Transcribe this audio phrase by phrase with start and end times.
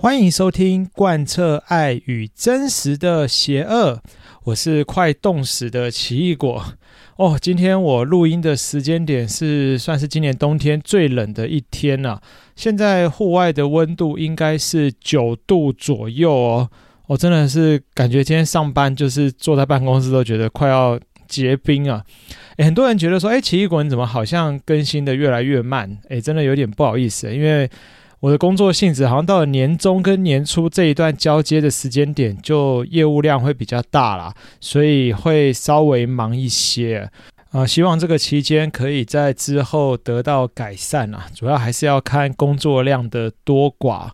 [0.00, 4.00] 欢迎收听贯彻爱与真实的邪恶，
[4.44, 6.64] 我是快冻死的奇异果
[7.16, 7.38] 哦。
[7.38, 12.18] 今天我录音的时间点是算是今年冬天最冷的一天了。
[12.56, 16.70] 现在户外的温度应该是九度左右哦。
[17.06, 20.98] 我真的是感觉今天上班就是坐在办公室都觉得快要
[21.28, 22.02] 结冰啊。
[22.56, 25.98] 诶，很多人觉得说，哎，奇异果你怎么好像更新的越来越慢？
[26.08, 27.68] 诶，真的有点不好意思，因为。
[28.20, 37.10] 我的工作性质好像到了年终跟年初这一段交接的时间点，就业务量会比较大啦，所以会稍微忙一些
[37.50, 37.66] 啊。
[37.66, 44.10] 希望这个期间可以在之后得到改善啊，主要还是要看工作量的多寡。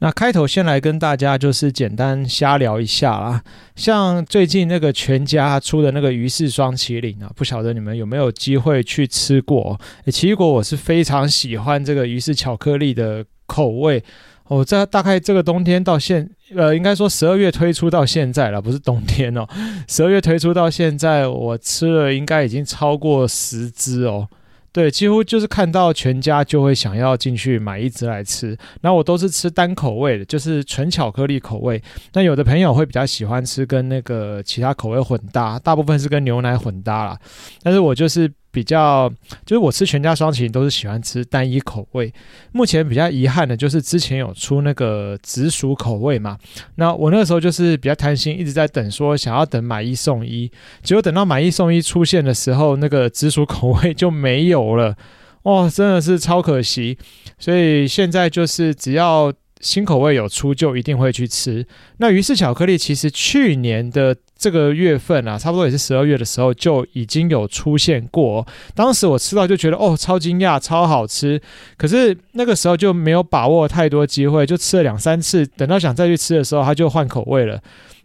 [0.00, 3.42] 那开头先来跟大家就是简单瞎聊一下啦，
[3.74, 9.80] 像最近那个全家出的那个鱼式双麒麟啊，不晓得你们有没有机会去吃过？
[10.08, 14.02] 奇异果我是非常喜欢这个鱼式巧克力的口味
[14.48, 19.46] 哦，这大概这个冬天到现呃，应该说十二月推出到现在了，不是冬天哦，
[19.88, 24.28] 十二月推出到现在，我吃了应该已经超过十只哦。
[24.70, 28.54] 对，几乎就是看到全家就会想要进去买一只来吃。
[28.82, 31.80] 那我都是吃单口味的，就是纯巧克力口味。
[32.12, 37.18] 那有的朋友会比较喜欢吃跟那个其他口味混搭，大部分是跟牛奶混搭啦。
[37.62, 38.30] 但是我就是。
[38.54, 39.12] 比较
[39.44, 42.10] 就是我吃全家双淇淋都是喜欢吃单一口味。
[42.52, 46.38] 目前比较遗憾的就是之前有出那个紫薯口味嘛，
[46.76, 50.48] 那我那个时候就是比较贪心，一直在等说想要等买一送一，
[50.84, 54.96] 结果等到买一送一出现的时候，那个紫薯口味就没有了，
[55.42, 56.96] 哦，真的是超可惜。
[57.38, 59.32] 所以现在就是只要。
[59.64, 61.66] 新口味有出就一定会去吃。
[61.96, 68.46] 那于是巧克力其实去年的这个月份啊，差不多也是十二月的时候就已经有出现过。
[68.74, 71.40] 当时我吃到就觉得哦，超惊讶，超好吃。
[71.78, 75.46] 可是那个时候就没有把握太多机会，就吃了两三次。
[75.46, 77.58] 等到想再去吃的时候，它就换口味了。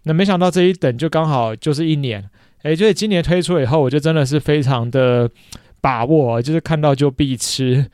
[0.03, 2.23] 那没想到这一等就刚好就是一年。
[2.63, 5.29] 诶，就是今年推出以后，我就真的是非常的
[5.81, 7.85] 把握，就是看到就必吃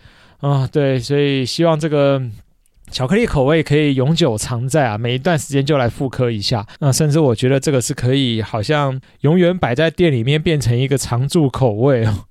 [0.42, 0.70] 啊。
[0.72, 2.22] 对，所以希望这个。
[2.92, 6.66] 巧克力口味可以永久常在啊，每一段时间就来复刻一下。
[6.80, 12.26] 那甚至我觉得这个是可以，好像永远摆在店里面变成一个常驻口味哦。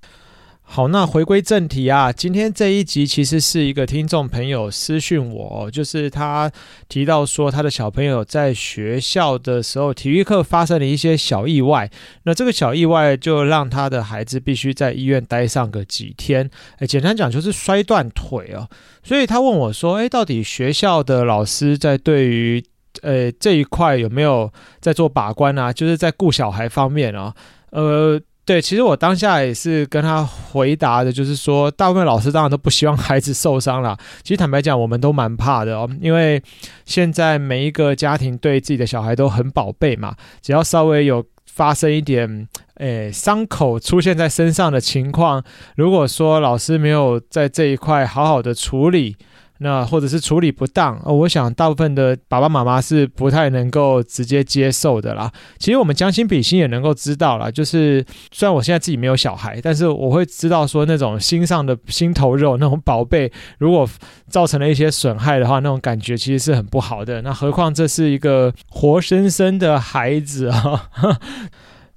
[0.66, 6.50] 好，那回归正题啊，今天这一集其实是一个听众朋友私讯我，就是他
[6.88, 11.88] 提到说他的小朋友在学校的时候体育课发生了一些小意外，
[12.24, 18.68] 那这个小意外就让他的孩子必须在医院待上个几天，诶，简单讲就是摔断腿哦，
[19.04, 22.64] 所以他问我说，诶，到底学校的老师在对于
[23.02, 25.72] 呃这一块有没有在做把关啊？
[25.72, 27.32] 就是在顾小孩方面啊，
[27.70, 28.20] 呃。
[28.46, 33.96] 对，其实我当下也是跟他回答的，就是说，大部分老师当然都不希望孩子受伤啦。
[34.22, 36.42] 其实坦白讲，我们都蛮怕的哦，因为
[36.84, 45.42] 现在每一个家庭对自己的小孩都很宝贝嘛，只要稍微有发生一点，诶，伤口出现在身上的情况，
[45.76, 49.16] 如果说老师没有在这一块好好的处理。
[49.64, 55.32] 那或者是处理不当，哦，我想大部分的爸爸妈妈是不太能够直接接受的啦。
[55.58, 63.88] 其实我们将心比心也能够知道啦，就是虽然我现在自己没有小孩，但是我会知道说那种心上的心头肉，那种宝贝，如果
[64.28, 67.22] 造成了一些损害的话，那种感觉其实是很不好的。
[67.22, 70.90] 那何况这是一个活生生的孩子啊。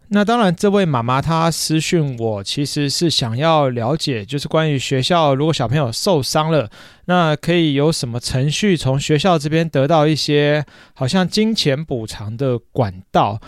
[0.09, 6.69] 那当然，这位妈妈她私讯我，其实是想要了解，就是关于学校，如果小朋友受伤了，
[7.06, 13.40] 那可以有什么程序从学校这边得到一些好像金钱补偿的管道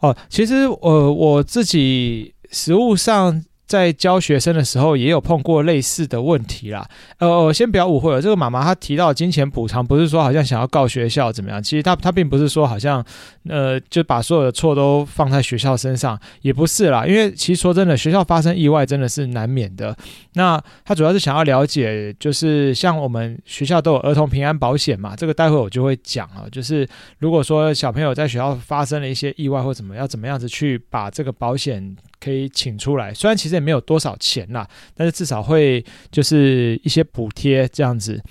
[0.00, 0.16] 哦。
[0.28, 3.44] 其实，呃，我自己实物上。
[3.68, 6.88] 在教学生的时候，也有碰过类似的问题啦。
[7.18, 11.62] 呃，先不要误会了，这个妈妈她提到金钱补偿，不是说好像想要告学校怎么样。
[11.62, 13.04] 其实她她并不是说好像，
[13.46, 17.06] 呃，就把所有的错都放在学校身上，也不是啦。
[17.06, 19.94] 因为其实说真的，学校发生意外真的是难免的。
[20.32, 26.46] 那她主要是想要了解，就是像我们学校都有儿童平安保险嘛，这个待会我就会讲啊。
[26.50, 26.88] 就是
[27.18, 31.94] 如果说小朋友在学校发生了一些意外或怎么，要怎么样子去把这个保险。
[32.20, 38.22] 可以请出来，虽然其实也没有多少钱啦，但是至少会就是一些补贴这样子。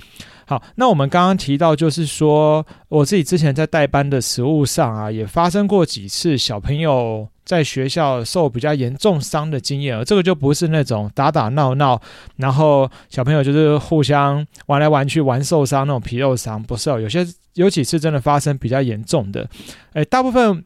[0.45, 12.01] 好，那我们刚刚提到，就是说我自己之前在带班的实务上啊，也发生过几次小朋友在学校受比较严重伤的经验，而这个就不是那种打打闹闹，
[12.38, 19.50] 然后小朋友就是互相玩来玩去玩受伤那种皮肉伤，不是哦，有些有几次真的发生比较严重的，
[19.94, 20.63] 诶，大部分。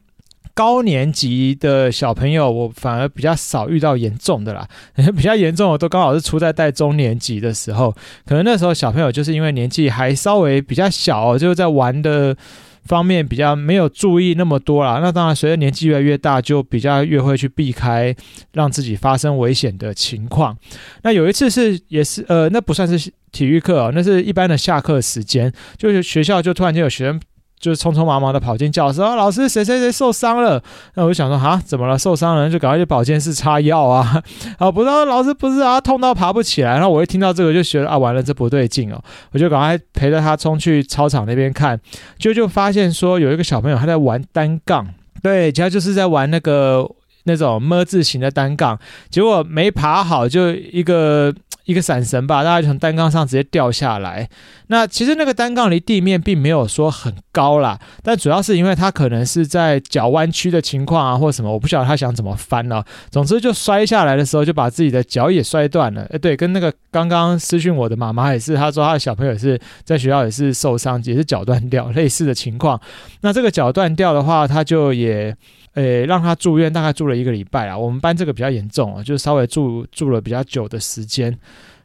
[0.54, 4.68] 高年级的小朋友，我反而比较少遇到严重的啦。
[5.16, 7.90] 比较严重的都刚好是出在带中年级的时候，
[8.26, 12.36] 可能那时候小朋友就是因为年纪还稍微比较小，就在玩的
[12.84, 14.98] 方面比较没有注意那么多啦。
[15.02, 18.14] 那当然随着年纪越来越大，就比较越会去避开
[18.52, 20.54] 让自己发生危险的情况。
[21.02, 27.20] 那有一次是也是呃，那不算是体育课哦，那是一般的下课时间，就是学校就突然间有学生。
[27.62, 30.60] 就是匆匆忙忙的跑进教室，说：“老师，谁谁谁受伤了？”
[30.94, 31.96] 那我就想说：“啊，怎么了？
[31.96, 32.50] 受伤了？
[32.50, 34.20] 就赶快去保健室擦药啊！”
[34.58, 36.72] 啊，不知道老师不是啊，痛到爬不起来。
[36.72, 39.00] 然后我一听到这个，就觉得啊，完了，这不对劲哦！
[39.30, 41.78] 我就赶快陪着他冲去操场那边看，
[42.18, 44.84] 就就发现说有一个小朋友他在玩单杠，
[45.22, 46.84] 对，他就是在玩那个
[47.24, 48.76] 那种么字形的单杠，
[49.08, 51.32] 结果没爬好，就一个。
[51.64, 54.28] 一个闪神吧，大家就从单杠上直接掉下来。
[54.66, 62.82] 那其实那个单杠离地面并没有说很高啦，但主要是因为他可能是在脚弯曲的情况啊，或什么，我不晓得他想怎么翻呢。
[63.10, 66.06] 总之就摔下来的时候，就把自己的脚也摔断了。
[66.12, 72.80] 哎，对，跟那个刚刚私讯我的妈妈也是，她说她的小朋友也是在学校也是受伤，也是脚断掉，类似的情况。
[73.20, 75.34] 那这个脚断掉的话，他就也。
[75.74, 77.78] 诶，让他住院，大概住了一个礼拜啊。
[77.78, 81.34] 我们班这个比较严重啊，就稍微住住了比较久的时间。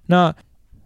[0.07, 0.36] 那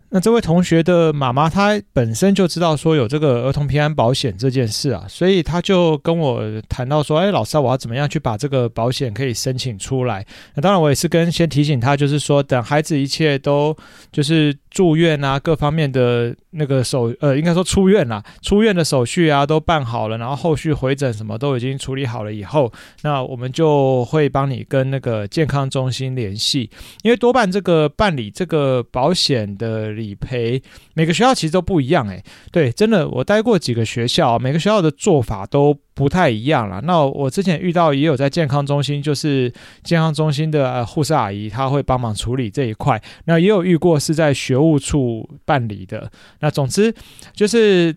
[0.09, 10.25] 那这位同学的妈妈，她本身就知道说有这个儿童平安保险这件事啊，所以她就跟我谈到说，哎，老师，我要怎么样去把这个保险可以申请出来？
[10.55, 13.75] 那当然，我也是跟先提醒她，就是说等孩子一切都
[14.11, 14.55] 就是。
[14.71, 22.71] 住院啊，各方面的那个手，呃，应该说出院啦，出院的手续啊都办好了，然后后续回诊什么都已经处理好了以后，
[23.03, 26.71] 那我们就会帮你跟那个健康中心联系，
[27.03, 30.61] 因为多半这个办理这个保险的理赔，
[30.93, 35.77] 每个学校其实都不一样，诶，对，真的，我待过几个学校，每个学校的做法都。
[35.93, 36.81] 不太一样了。
[36.81, 39.53] 那我之前遇到也有在健康中心，就是
[39.83, 43.01] 健康中心的护士阿姨，她会帮忙处理这一块。
[43.25, 46.11] 那也有遇过是在学务处办理的。
[46.39, 46.93] 那总之
[47.33, 47.95] 就是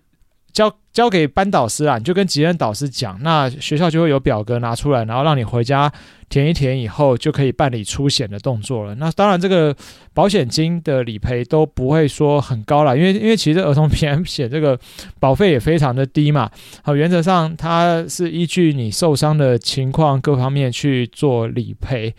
[0.52, 0.70] 交。
[0.94, 5.92] 交给班导师啊，你就跟级任导师讲，那学校就会有表格拿出来，然后让你回家
[6.28, 8.94] 填一填，以后就可以办理出险的动作了。
[8.94, 9.74] 那当然，这个
[10.14, 14.78] 保险金的理赔都不会说很高了，因为因为其实儿童平安险这个
[15.18, 16.48] 保费也非常的低嘛。
[16.84, 22.14] 好，原则上它是依据你受伤的情况各方面去做理赔。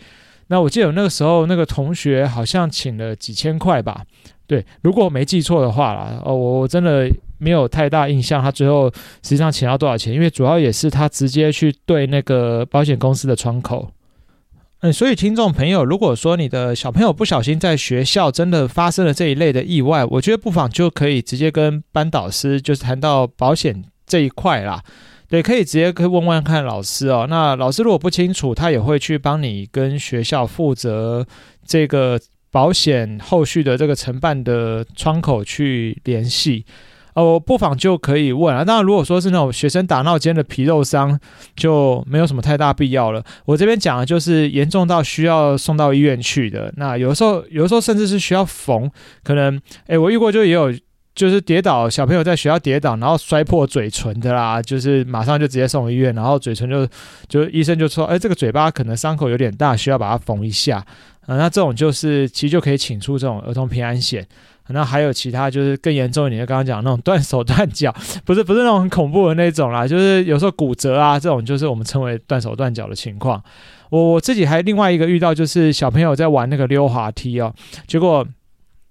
[0.48, 4.04] 那我记得那个时候那个同学好像请了几千块吧。
[4.46, 8.88] 对，如果我没记错的话啦，哦，我我真的没有太大印象，他最后
[9.22, 10.14] 实际上请到多少钱？
[10.14, 13.90] 因为主要也是他直接去对那个保险公司的窗口。
[14.80, 24.80] 嗯，所以听众朋友，如果说你的小朋友不小心在学校真的发生了这一类的意外，我觉得不妨就可以直接跟班导师就是谈到保险这一块啦。
[25.28, 27.26] 对，可以直接可以问问看老师哦。
[27.28, 31.26] 那老师如果不清楚，他也会去帮你跟学校负责
[31.66, 32.18] 这个。
[32.48, 36.64] 保险后续的这个承办的窗口去联系，
[37.12, 38.64] 哦，不妨就可以问啊。
[38.64, 41.20] 当然，如果说是那种学生打闹间的皮肉伤，
[41.54, 43.22] 就没有什么太大必要了。
[43.44, 46.72] 我这边讲的就是严重到需要送到医院去的。
[46.78, 48.90] 那有的时候，有的时候甚至是需要缝，
[49.22, 50.72] 可能，诶，我遇过就也有，
[51.16, 56.86] 就是跌倒，小朋友在学校跌倒，然后摔破嘴唇的啦，就是马上就直接送医院，然后嘴唇就
[57.26, 60.76] 就医生就说，诶，这个嘴巴可能伤口有点大，需要把它缝一下。
[61.22, 64.24] 啊，那这种就是其实就可以请出这种儿童平安险。
[64.68, 67.94] 那还有其他就是更严重一点，就刚刚讲那种断手断脚，
[68.26, 73.42] 不是不是那种很恐怖的那种啦，就是有时候骨折啊，这种就是我们称为断手断脚的情况。
[73.90, 77.54] 我我自己还另外一个遇到，就是小朋友在玩那个溜滑梯哦，
[77.86, 78.26] 结果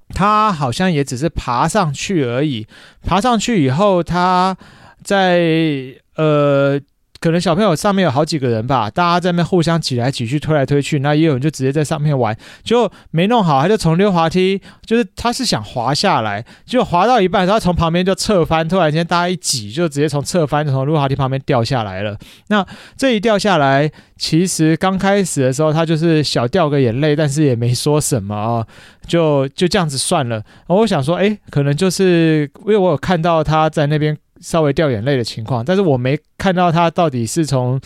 [0.09, 2.67] 他好像也只是爬上去而已，
[3.03, 4.55] 爬上去以后他
[5.03, 6.79] 在呃。
[7.25, 22.15] 可能小朋友上面有好几个人吧，大家在那互相挤来挤去、推来推去，那也有人就直接在上面玩，就没弄好，他就从溜滑梯，就是他是想滑下来，就滑到一半，他从旁边就侧翻，突然间大家一挤，就直接从侧翻从溜滑梯旁边掉下来了。
[22.49, 22.63] 那
[22.95, 28.67] 这一掉下来，其实刚开始的时候他就是小掉个眼泪，但是也没说什么啊，
[29.07, 30.43] 就就这样子算了。
[30.67, 34.15] 我想说，诶，可能就是因为我有看到他在那边。
[34.45, 37.81] 稍微掉眼泪的情况，但是我没看到他到底是从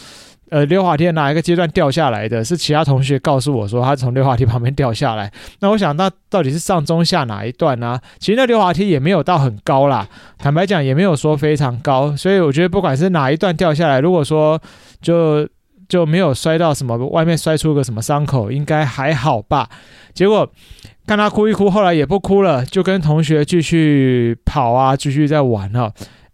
[0.50, 5.32] 呃溜滑梯哪一个阶段掉下来的，是其他同学告诉我说他从溜滑梯旁边掉下来。
[5.62, 7.98] 那我想，那到底是上中下哪一段呢？
[8.20, 10.06] 其实那溜滑梯也没有到很高啦，
[10.38, 14.62] 坦白讲也没有说非常高，所以我觉得不管是哪一段掉下来，如果说
[15.02, 15.48] 就
[15.88, 19.70] 就没有摔到什么外面摔出个什么伤口，应该还好吧。
[20.14, 20.46] 结果
[21.08, 25.90] 看他哭一哭，后来也不哭了，就跟同学继续跑啊，继续在玩啊。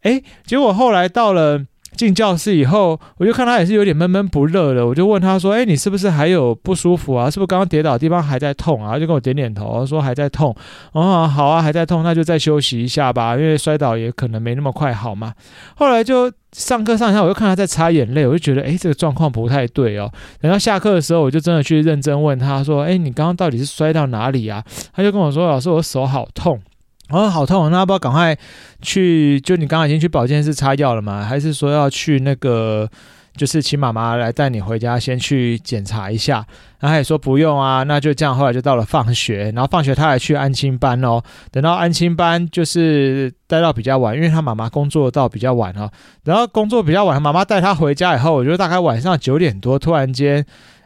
[0.06, 1.60] 哎，结果后来到了
[1.96, 7.28] 进教室以后，我就看他也是有点闷闷不乐的，我就问他说：“哎，你是不是还有不舒服啊？
[7.30, 10.56] 是不是刚刚跌倒的地方还在痛啊？”他就跟我点点头，说还在痛。
[10.92, 15.34] 哦，好啊，还在痛，那就再休息一下吧，因为摔倒也可能没那么快好嘛。
[15.76, 20.12] 后来就上课上一下，我就看他在擦眼泪，我就觉得哎，这个状况不太对哦。
[20.40, 24.62] 等到下课的时候，我就真的去认真问他说：“哎，你刚刚到底是摔到哪里啊？”
[24.94, 26.62] 他就跟我说：“老师，我手好痛。”
[27.10, 27.70] 哦，好痛！
[27.70, 28.36] 那要不要赶快
[28.82, 29.40] 去？
[29.42, 31.24] 就你刚刚已经去保健室擦药了吗？
[31.24, 32.90] 还是说要去那个，
[33.38, 36.38] 就是请妈妈来带你回家，先去检查一下？
[36.80, 38.36] 然后他也说不用啊，那就这样。
[38.36, 41.22] 后来就到了放学，然后放学他还去安亲班哦。
[41.52, 45.88] 等到安亲班就是待到比较晚，因为他妈妈工作到比较晚哦。
[46.24, 50.44] 然后工作比较晚，妈妈带他回家以后，我觉得大概晚上九点多，突然间。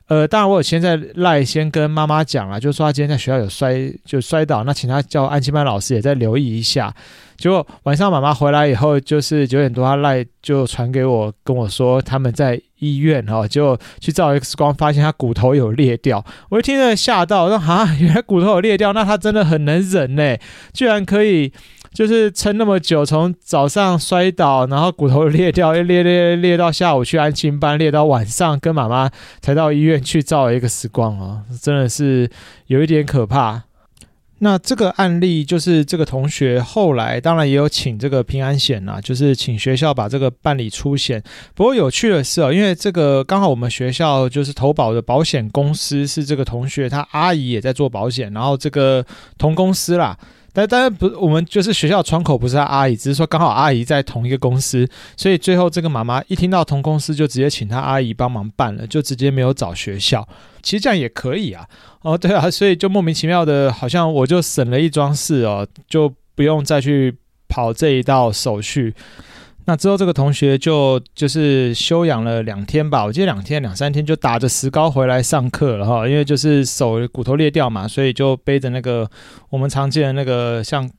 [0.10, 6.92] 呃，当然我有先在赖先跟妈妈讲了，就说他今天在学校有摔，就摔倒，那请他叫安亲班老师也再留意一下。
[7.38, 16.26] 结果晚上妈妈回来以后，就是九点多，他赖就传给我，跟我说他们在医院哦，就去照 X 光，发现他骨头有裂掉。
[16.50, 20.36] 我一听着吓到，我说啊，原来骨头有裂掉，那他真的很能忍呢，
[20.74, 21.54] 居然可以。
[21.92, 29.10] 就是撑那么久，从早上摔倒，然后骨头裂掉，又裂裂裂到下午去安亲班，裂到晚上跟妈妈
[29.42, 32.30] 才到医院去照了一个 X 光哦，真的是
[32.68, 33.64] 有一点可怕。
[34.42, 41.22] 那这个案例就是这个同学后来当然也有请这个平安险呐，就是请学校把这个办理出险。
[41.54, 49.06] 不过有趣的是哦，因为这个刚好我们学校就是投保的保险公司是这个同学他阿姨也在做保险，然后这个
[49.38, 50.18] 同公司啦。
[50.52, 60.28] 但当然不，我们就是学校窗口不是阿姨，只是说刚好阿姨在同一个公司，所以最后这个妈妈一听到同公司，就直接请她阿姨帮忙办了，就直接没有找学校。
[60.62, 61.66] 其实这样也可以啊，
[62.02, 67.16] 哦对啊，所以就莫名其妙的，好像我就省了一桩事哦，就不用再去
[67.48, 68.94] 跑这一道手续。
[69.70, 79.08] 那之后，这个同学就就是休养了两天吧，我记得两天两三天就打着石膏回来上课了哈，因为就是手骨头裂掉嘛，所以就背着那个
[79.52, 80.90] 我们常见的那个像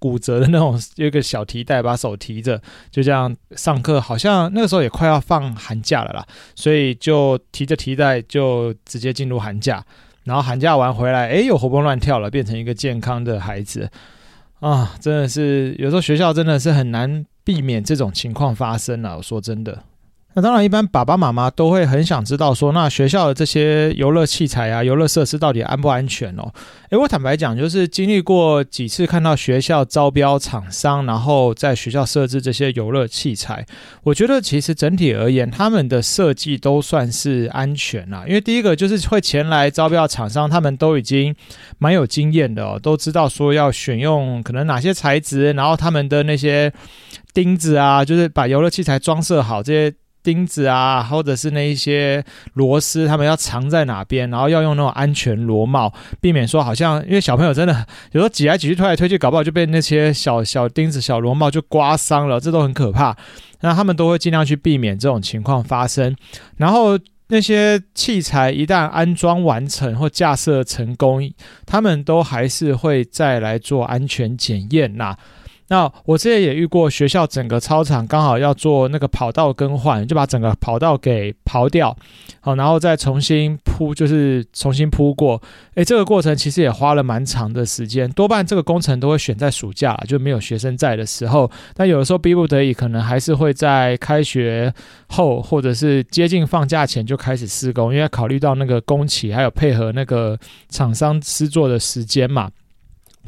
[0.00, 2.60] 骨折的那种一个小提袋，把手提着，
[2.90, 4.00] 就这样上课。
[4.00, 9.84] 好像那个时候也快要放寒假了啦，所以就提着提袋就直接进入寒假，
[10.24, 13.88] 然后寒假完回来，诶，又活蹦乱跳了，变成一个健康的孩子
[14.58, 14.96] 啊！
[15.00, 17.24] 真的是有时候学校真的是很难。
[17.48, 19.16] 避免这种情况发生了。
[19.16, 19.82] 我说真的。
[20.38, 26.52] 那当然，一般爸爸妈妈都会很想知道说，那学校的这些游乐器材啊、游乐设施到底安不安全哦？
[26.90, 33.66] 诶，我坦白讲，就是经历过几次看到学校招标厂商，然后在学校设置这些游乐器材，
[34.04, 38.22] 我觉得其实整体而言，他们的设计都算是安全啦。
[38.24, 41.34] 因为第一个就是会前来招标厂商，他们都已经
[41.78, 46.72] 蛮有经验的哦，都知道说要选用可能哪些材质，然后他们的那些
[47.34, 49.92] 钉子啊，就是把游乐器材装设好这些。
[50.22, 63.16] 钉子啊，或者是那一些螺丝，他们要藏在哪边，然后要用那种安全螺帽，避免说好像因为小朋友真的有时候挤来挤去、推来推去，搞不好就被那些小小钉子、小螺帽就刮伤了，这都很可怕。
[63.60, 66.14] 那他们都会尽量去避免这种情况发生。
[66.58, 66.98] 然后
[67.28, 71.30] 那些器材一旦安装完成或架设成功，
[71.66, 75.16] 他们都还是会再来做安全检验呐。
[75.68, 81.94] 那我之前也遇过，学校整个操场刚好要做那个跑道更换，就把整个跑道给刨掉，
[82.40, 85.40] 好，然后再重新铺，就是重新铺过。
[85.74, 91.50] 诶，这个过程其实也花了蛮长的时间，多半这个工程都会选在暑假，就没有学生在的时候。
[91.74, 94.72] 但有的时候逼不得已，可能还是会在开学
[95.08, 100.38] 后或者是接近放假前就开始施工，因为考虑到那个工期还有配合那个
[100.70, 102.50] 厂商施作的时间嘛。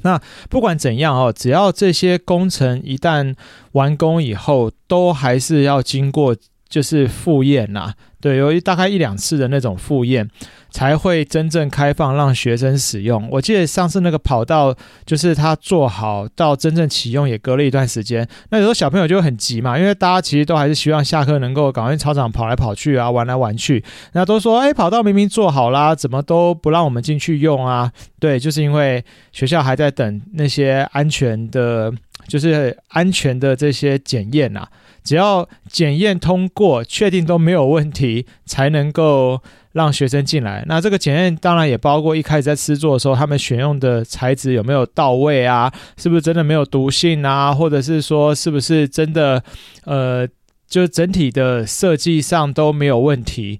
[0.03, 3.35] 那不管怎样哦，只要这些工程一旦
[3.73, 6.37] 完工以后，都还是要经过
[6.71, 7.93] 就是复验呐。
[8.21, 10.29] 对，有一大概一两次的那种复验，
[10.71, 13.27] 才会真正开放让学生使用。
[13.31, 18.29] 我记得上次那个跑道，就是他做好到真正启用也隔了一段时间。
[18.51, 23.83] 那有时候小朋友就很急嘛，因为大家其实都还是希望下课能够赶快操场跑来跑去啊，玩来玩去。
[24.13, 27.91] 那都说，哎，跑道明明做好啦，怎么都不让我们进去用啊？
[28.19, 31.91] 对，就是因为学校还在等那些安全的，
[32.29, 34.69] 就是安全的这些检验呐。
[35.03, 39.43] 只要检验通过，确定都没有问题，才能够
[39.73, 40.65] 让学生进来。
[40.67, 45.73] 那这个检验当然也包括一开始在制作的时候，他们选用的材质有没有到位啊？
[45.97, 47.53] 是不是真的没有毒性啊？
[47.53, 49.43] 或者是说是不是真的，
[49.85, 50.27] 呃，
[50.69, 53.59] 就整体的设计上都没有问题，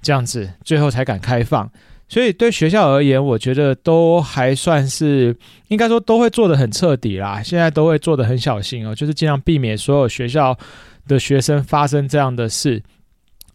[0.00, 1.70] 这样子最后才敢开放。
[2.08, 5.36] 所以对学校而言，我觉得都还算是
[5.68, 7.42] 应该说都会做的很彻底啦。
[7.42, 10.56] 现在都会做的很小心哦，就是尽量避免所有学校
[11.06, 12.82] 的学生发生这样的事。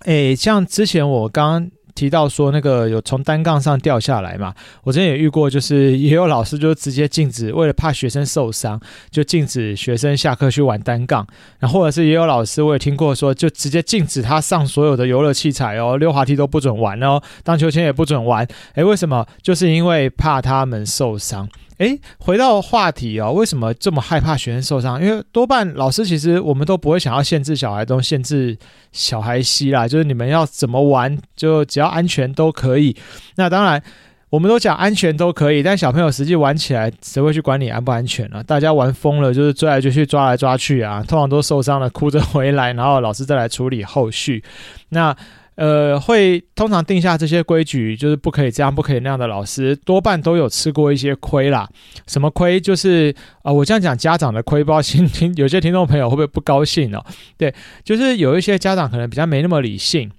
[0.05, 1.69] 诶，像之前我刚。
[1.95, 8.79] 提到说那个有从单杠上掉下来嘛，我之前也遇过，就是 也有老师就直接禁止，为了怕学生受伤，
[9.11, 11.25] 就禁止学生下课去玩单杠。
[11.59, 18.47] 然后或者是也有老师，我也听过说，就直接禁止他上所有的游乐器材哦，溜滑梯都不准玩哦，荡秋千也不准玩。
[18.75, 19.25] 诶，为什么？
[19.41, 21.47] 就是因为怕他们受伤。
[21.77, 25.01] 诶，回到话题哦，为什么这么害怕学生受伤？
[25.03, 28.57] 因为多半老师其实我们都不会想要限制小孩，都限制
[28.91, 32.95] 小孩西啦，就是你们要怎么玩，就只要安全都可以。
[33.35, 33.81] 那当然，
[34.29, 38.37] 我们都讲安全都可以，但小朋友实际玩起来，谁会去管你安不安全呢？
[38.37, 38.43] 啊？
[38.43, 44.43] 大家玩疯了，就是追来追去，抓来抓去啊，通常都受伤了，哭着回来，然后老师再来处理后续。
[44.89, 45.15] 那。
[45.55, 51.69] 呃，会通常定下这些规矩，就是不可以这样，不可以那样的老师，多半都有吃过一些亏啦。
[52.07, 52.59] 什么亏？
[52.59, 57.05] 就是啊、我这样讲家长的亏，不知道听听 有些听众朋友会不会不高兴哦？
[57.37, 60.11] 对，就是有一些家长可能比较没那么理性。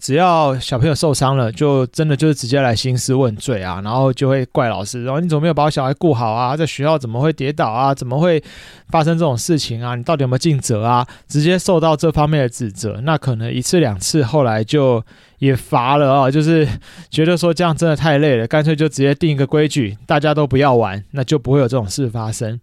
[0.00, 6.56] 只要小朋友受伤了，就真的就是直接来兴师问罪啊，然后就会怪老师，然后你怎么没有把我小孩顾好啊？
[6.56, 7.94] 在学校怎么会跌倒啊？
[7.94, 8.42] 怎么会
[8.90, 9.94] 发生这种事情啊？
[9.94, 11.06] 你到底有没有尽责啊？
[11.26, 15.02] 直接受到这方面的指责，那可能一次两次，后来就
[15.38, 16.68] 也罚了啊，就是
[17.10, 22.60] 觉得说这样真的太累了，干脆就直接定一个规矩，大家都不要玩，那就不会有这种事发生。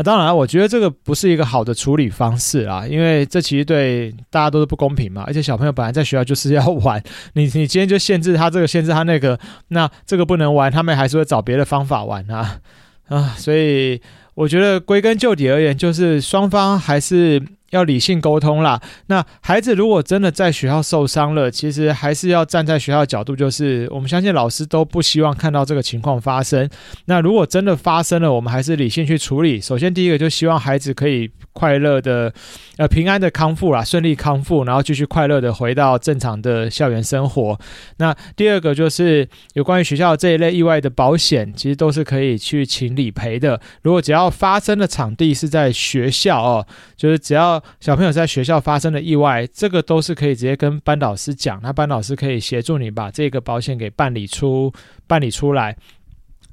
[0.00, 5.22] 那当然，我觉得这个不是一个好的处理方式啊，因为这其实对大家都是不公平嘛。
[5.26, 7.02] 而且小朋友本来在学校就是要玩，
[7.34, 9.38] 你你今天就限制他这个，限制他那个，
[9.68, 12.60] 那这个不能玩，他们还是会找别的方法玩啊
[13.08, 13.34] 啊！
[13.36, 14.00] 所以
[14.32, 17.42] 我觉得归根究底而言，就是双方还是。
[17.70, 18.80] 要理性沟通啦。
[19.06, 26.68] 那孩子如果真的在学校受伤了，其实还是要站在学校角度，就是我们相信老师都不希望看到这个情况发生。
[27.06, 29.60] 那如果真的发生了，我们还是理性去处理。
[29.60, 32.32] 首先，第一个就希望孩子可以快乐的、
[32.76, 37.58] 呃平安的康复啦，顺利康复，然后继续快乐的回到正常的校园生活。
[37.98, 43.60] 那第二个就是有关于学校这一类意外的保险，其实都是可以去请理赔的。
[43.82, 54.72] 如果只要发生的场地是在学校哦，就是只要小朋友在学校发生的意外，这个都是可以直接跟班导师讲，那班导师可以协助你把这个保险给办理出
[55.06, 55.76] 办理出来。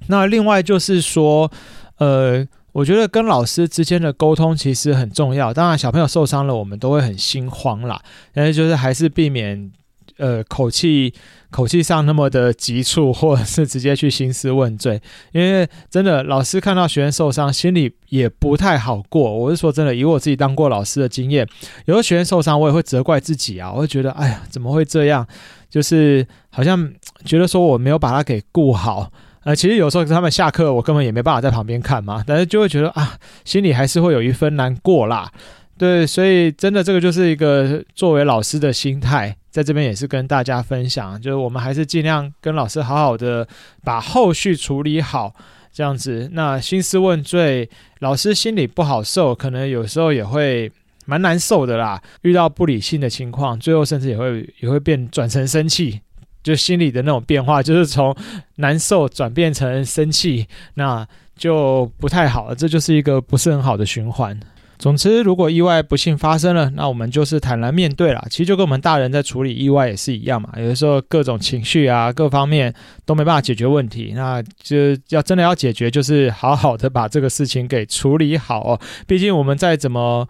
[0.07, 1.51] 那另外就是说，
[1.97, 5.53] 呃，我觉得跟老师之间的沟通其实很重要。
[5.53, 8.01] 当然，小朋友受伤了，我们都会很心慌啦，
[8.33, 9.71] 但是就是还是避免。
[10.17, 11.13] 呃，口气
[11.49, 15.01] 口气上那么的急促，或者是直接去兴师问罪，
[15.31, 19.31] 因为真的老师看到学生受伤，心里也不太好过。
[19.31, 21.47] 我是说真的，以我自己当过老师的经验，
[21.85, 25.25] 有的学生受伤，我也会责怪自己啊，我会觉得，哎呀，怎么会这样？
[25.69, 26.91] 就是好像
[27.25, 29.11] 觉得说我没有把他给顾好。
[29.43, 35.31] 呃，其实有时候他们下课，我根本也没办法在旁边看嘛，但是就会觉得啊，心里还是会有一分难过啦。
[35.77, 39.35] 对，所以真的这个就是一个作为老师的心态。
[39.49, 43.47] 在这边也是跟大家分享，就是我们还是尽量跟老师好好的
[43.83, 45.33] 把后续处理好，
[45.73, 46.29] 这样子。
[46.33, 47.67] 那兴师问罪，
[47.99, 50.71] 老师心里不好受，可能有时候也会
[51.07, 51.99] 蛮难受的啦。
[52.21, 56.01] 遇到不理性的情况，最后甚至也会也会变转成生气，
[56.43, 58.15] 就心里的那种变化，就是从
[58.57, 62.55] 难受转变成生气，那就不太好了。
[62.55, 64.39] 这就是一个不是很好的循环。
[64.79, 68.23] 总之，如果意外不幸发生了，那我们就是坦然面对了。
[68.29, 70.49] 其实就跟我们大人在处理意外也是一样嘛。
[70.57, 78.79] 有的时候各种情绪啊，各方面都没办法解决问题，那就要真的要解决，就是好好的把这个事情给处理好哦。
[79.07, 80.27] 毕竟我们再怎么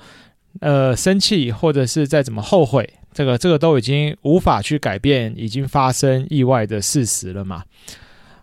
[0.61, 7.63] 呃生气，或者是再怎么后悔，这个这个都已经无法去改变已经发生意外的事实了嘛。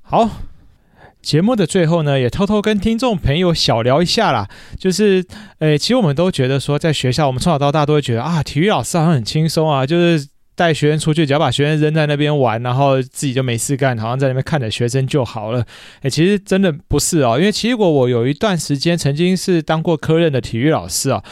[0.03, 0.29] 好。
[1.25, 4.47] 节目的最后呢，也偷偷跟听众朋友小聊一下啦。
[4.79, 5.25] 就是，
[5.59, 15.65] 诶，其实我们都觉得说，在学校，我们从小到大都会觉得啊，体育老师好像很轻松啊，就是带学生出去，只要把学生扔在那边玩，然后自己就没事干，好像在那边看着学生就好了。
[16.03, 21.17] 诶，其实真的不是哦，因为其实我我有一段时间曾经是当过科任的体育老师啊。
[21.19, 21.25] 哦，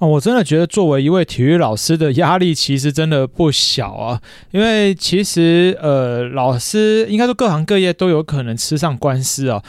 [0.00, 4.20] 我真的觉得作为一位体育老师的压力其实真的不小啊，
[4.52, 9.62] 因为其实呃，老师应该说各行各业都有可能吃上官司啊，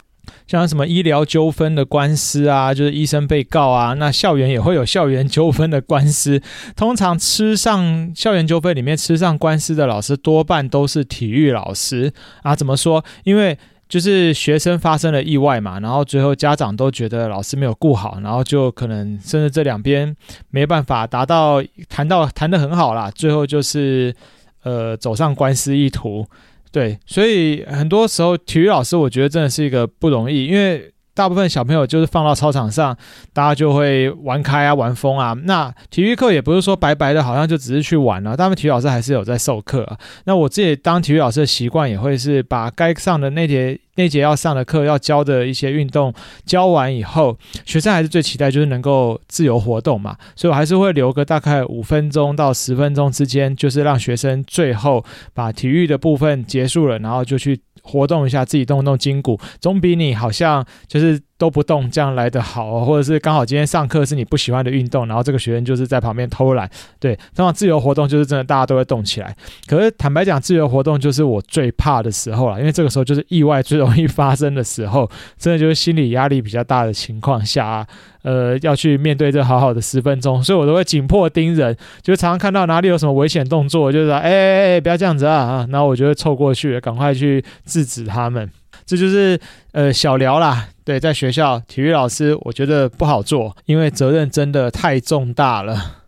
[0.46, 6.40] 像什么医疗纠纷的官司啊，就是医生被告啊，那校园也会有校园纠纷的官司。
[6.76, 12.12] 通常吃上校园纠纷里面吃上官司的老师，多半都是体育老师
[12.42, 12.54] 啊。
[12.54, 13.04] 怎么说？
[13.24, 13.58] 因为
[13.90, 20.16] 就是学生发生了意外嘛，然后最后家长都觉得老师没有顾好，然后就可能甚至这两边
[20.48, 24.14] 没办法达到谈到谈得很好啦，最后就是
[24.62, 26.24] 呃走上官司意图，
[26.72, 30.90] 对，所以很多时候体育老师，我觉得真的是一个不容易，因为。
[31.20, 32.96] 大部分小朋友就是放到操场上，
[33.34, 35.36] 大家就会玩开啊、玩疯啊。
[35.44, 38.34] 那体育课也不是说白白的，好像就只是去玩了。
[38.34, 39.98] 他们体育老师还是有在授课啊。
[40.24, 46.12] 那我自己当体育老师的习惯也会是把该上的那节那节要上的课要教的一些运动
[46.44, 50.16] 教完以后，学生还是最期待就是能够自由活动嘛。
[50.36, 57.60] 所以我还是会留个大概五分钟到十分钟之间，就是让学生最后把体育的部分结束了，然后就去。
[57.82, 66.68] 活动一下，自己动动筋骨，总比你好像就是都不动这样来的好，或者是刚好今天上课是你不喜欢的运动，然后这个学生就是在旁边偷懒。
[66.98, 69.34] 对，通常自由活动就是真的大家都会动起来。
[69.66, 77.86] 可是坦白讲，自由活动就是我最怕的时候了，因为这个时候就是意外最容易发生的时候，真的就是心理压力比较大的情况下啊。
[78.22, 85.66] 呃，要去面对这好好的十分钟，所以我都会紧迫盯人，就常常看到哪里有什么危险动作，就是说，哎哎哎，不要这样子啊啊！
[85.70, 88.50] 然后我就会凑过去，赶快去制止他们。
[88.84, 89.40] 这就是
[89.72, 95.98] 呃小聊啦，对，在学校体育老师，我觉得不好做，因为责任真的太重大了。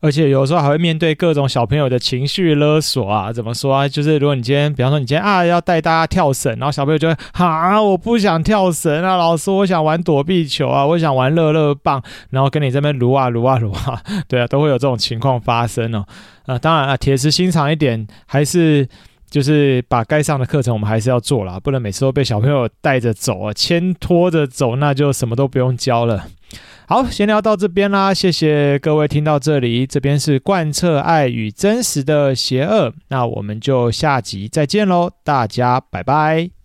[0.00, 3.86] 而且有时候还会面对各种小朋友的情绪勒索啊，怎么说啊？
[3.86, 16.04] 就是如果你今天，比方说你今天啊要带大家跳绳，然后小朋友就会啊我不想跳绳啊，老师我想玩躲避球啊，我想玩乐乐棒，然后跟你这边撸啊撸啊撸啊，对啊，都会有这种情况发生哦。
[16.46, 18.88] 啊，当然啊，铁石心肠一点，还是
[19.30, 26.26] 就是把该上的课程我们还是要做啦，不能每次都被小朋友带着走啊，牵拖着走，那就什么都不用教了。
[26.86, 29.86] 好，闲聊到这边啦，谢谢各位听到这里。
[29.86, 36.57] 这边是贯彻爱与真实的邪恶，那我们就下集再见喽，大家拜拜。